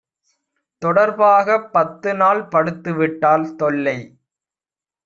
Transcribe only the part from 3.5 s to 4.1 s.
தொல்லை!